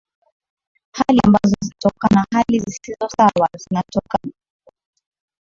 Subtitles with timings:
[0.91, 4.33] hali ambazo zinatokana hali zisio sawa zinatokana